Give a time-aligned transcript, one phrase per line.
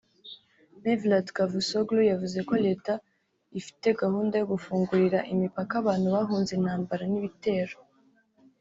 [0.83, 2.93] Mevlut Cavusoglu yavuze ko Leta
[3.59, 7.75] ifite gahunda yo gufungurira imipaka abantu bahunze intambara n’ibitero